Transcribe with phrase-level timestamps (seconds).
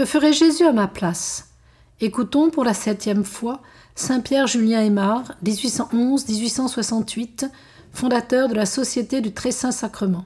[0.00, 1.50] Que ferait Jésus à ma place?
[2.00, 3.60] Écoutons pour la septième fois
[3.94, 7.50] Saint-Pierre Julien Aymar, 1811-1868,
[7.92, 10.24] fondateur de la Société du Très Saint Sacrement.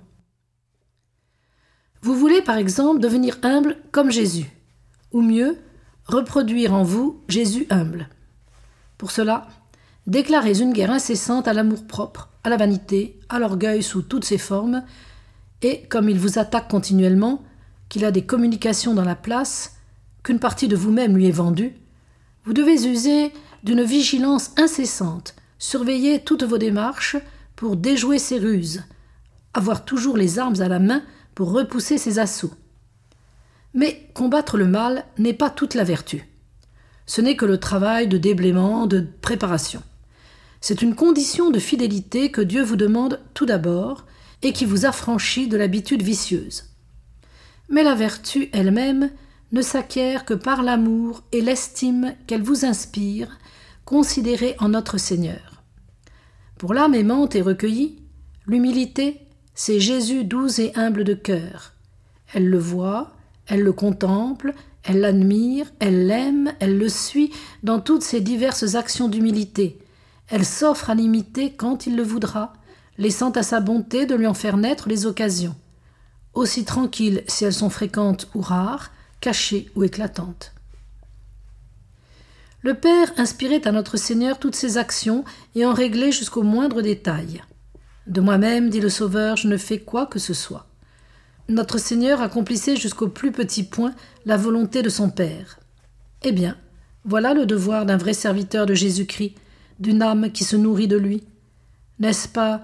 [2.03, 4.49] Vous voulez par exemple devenir humble comme Jésus,
[5.11, 5.59] ou mieux,
[6.05, 8.09] reproduire en vous Jésus humble.
[8.97, 9.49] Pour cela,
[10.07, 14.85] déclarez une guerre incessante à l'amour-propre, à la vanité, à l'orgueil sous toutes ses formes,
[15.63, 17.43] et, comme il vous attaque continuellement,
[17.89, 19.77] qu'il a des communications dans la place,
[20.23, 21.75] qu'une partie de vous-même lui est vendue,
[22.45, 27.17] vous devez user d'une vigilance incessante, surveiller toutes vos démarches
[27.57, 28.83] pour déjouer ses ruses,
[29.55, 31.03] avoir toujours les armes à la main
[31.35, 32.53] pour repousser ses assauts.
[33.73, 36.29] Mais combattre le mal n'est pas toute la vertu.
[37.07, 39.83] Ce n'est que le travail de déblaiement, de préparation.
[40.61, 44.07] C'est une condition de fidélité que Dieu vous demande tout d'abord
[44.43, 46.74] et qui vous affranchit de l'habitude vicieuse.
[47.69, 49.11] Mais la vertu elle-même
[49.53, 53.39] ne s'acquiert que par l'amour et l'estime qu'elle vous inspire,
[53.85, 55.63] considérée en notre Seigneur.
[56.59, 57.97] Pour l'âme aimante et recueillie,
[58.47, 59.21] l'humilité,
[59.55, 61.73] c'est Jésus doux et humble de cœur.
[62.33, 63.13] Elle le voit,
[63.47, 69.09] elle le contemple, elle l'admire, elle l'aime, elle le suit dans toutes ses diverses actions
[69.09, 69.79] d'humilité.
[70.29, 72.53] Elle s'offre à l'imiter quand il le voudra,
[72.99, 75.55] laissant à sa bonté de lui en faire naître les occasions.
[76.35, 78.91] Aussi tranquilles si elles sont fréquentes ou rares,
[79.21, 80.53] cachées ou éclatantes.
[82.63, 85.25] Le Père inspirait à notre Seigneur toutes ses actions
[85.55, 87.43] et en réglait jusqu'au moindre détail.
[88.07, 90.67] De moi-même, dit le Sauveur, je ne fais quoi que ce soit.
[91.49, 95.59] Notre Seigneur accomplissait jusqu'au plus petit point la volonté de son Père.
[96.23, 96.57] Eh bien,
[97.05, 99.35] voilà le devoir d'un vrai serviteur de Jésus-Christ,
[99.79, 101.23] d'une âme qui se nourrit de lui.
[101.99, 102.63] N'est-ce pas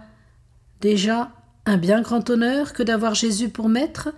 [0.80, 1.30] déjà
[1.66, 4.10] un bien grand honneur que d'avoir Jésus pour maître,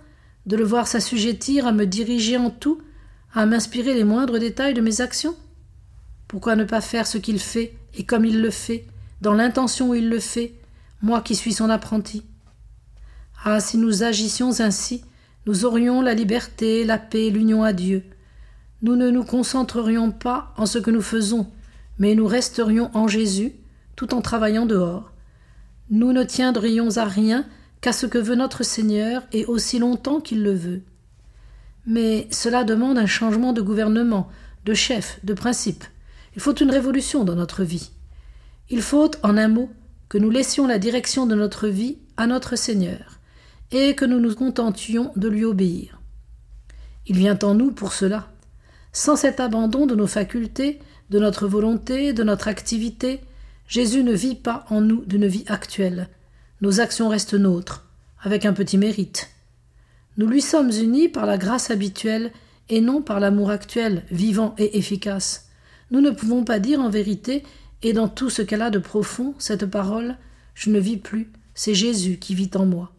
[0.45, 2.81] de le voir s'assujettir à me diriger en tout,
[3.33, 5.35] à m'inspirer les moindres détails de mes actions
[6.27, 8.85] Pourquoi ne pas faire ce qu'il fait et comme il le fait,
[9.21, 10.53] dans l'intention où il le fait,
[11.01, 12.23] moi qui suis son apprenti?
[13.45, 15.03] Ah, si nous agissions ainsi,
[15.45, 18.03] nous aurions la liberté, la paix, l'union à Dieu.
[18.81, 21.47] Nous ne nous concentrerions pas en ce que nous faisons,
[21.99, 23.53] mais nous resterions en Jésus,
[23.95, 25.12] tout en travaillant dehors.
[25.93, 27.45] Nous ne tiendrions à rien
[27.79, 30.81] qu'à ce que veut notre Seigneur et aussi longtemps qu'il le veut.
[31.85, 34.27] Mais cela demande un changement de gouvernement,
[34.65, 35.83] de chef, de principe.
[36.35, 37.91] Il faut une révolution dans notre vie.
[38.71, 39.69] Il faut, en un mot,
[40.09, 43.19] que nous laissions la direction de notre vie à notre Seigneur,
[43.71, 46.01] et que nous nous contentions de lui obéir.
[47.05, 48.31] Il vient en nous pour cela.
[48.93, 50.79] Sans cet abandon de nos facultés,
[51.11, 53.21] de notre volonté, de notre activité,
[53.67, 56.09] Jésus ne vit pas en nous d'une vie actuelle.
[56.61, 57.85] Nos actions restent nôtres,
[58.21, 59.29] avec un petit mérite.
[60.17, 62.31] Nous lui sommes unis par la grâce habituelle
[62.69, 65.49] et non par l'amour actuel, vivant et efficace.
[65.91, 67.43] Nous ne pouvons pas dire en vérité
[67.81, 70.17] et dans tout ce qu'elle a de profond, cette parole,
[70.53, 72.93] je ne vis plus, c'est Jésus qui vit en moi.